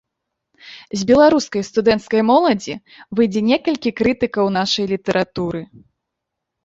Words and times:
З 1.01 1.05
беларускай 1.11 1.63
студэнцкай 1.69 2.21
моладзі 2.31 2.73
выйдзе 3.19 3.41
некалькі 3.53 3.95
крытыкаў 4.01 4.45
нашай 4.59 4.85
літаратуры. 4.97 5.61